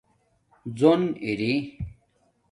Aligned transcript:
زون 0.77 1.01
ارائ 1.27 1.55